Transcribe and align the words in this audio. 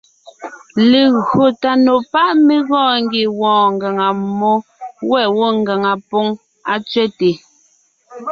Legÿo 0.91 1.45
tà 1.61 1.71
nò 1.85 1.93
pá’ 2.11 2.23
mé 2.45 2.55
gɔɔn 2.69 2.95
ngie 3.03 3.25
wɔɔn 3.39 3.67
ngàŋa 3.75 4.07
mmó, 4.21 4.53
wὲ 5.09 5.21
gwɔ́ 5.35 5.49
ngàŋa 5.61 5.91
póŋ 6.09 6.27
á 6.71 6.75
tsẅέte. 6.89 7.29